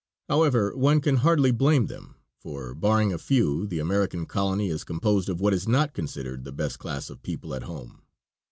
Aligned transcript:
However, 0.27 0.75
one 0.75 0.99
can 0.99 1.17
hardly 1.17 1.51
blame 1.51 1.85
them, 1.85 2.15
for, 2.39 2.73
barring 2.73 3.13
a 3.13 3.19
few, 3.19 3.67
the 3.67 3.77
American 3.77 4.25
colony 4.25 4.67
is 4.67 4.83
composed 4.83 5.29
of 5.29 5.39
what 5.39 5.53
is 5.53 5.67
not 5.67 5.93
considered 5.93 6.43
the 6.43 6.51
better 6.51 6.75
class 6.75 7.11
of 7.11 7.21
people 7.21 7.53
at 7.53 7.65
home. 7.65 8.01